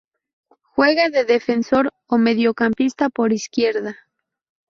[0.73, 3.97] Juega de defensor o mediocampista por izquierda.